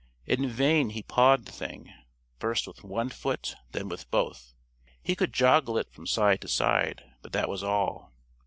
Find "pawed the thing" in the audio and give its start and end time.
1.03-1.93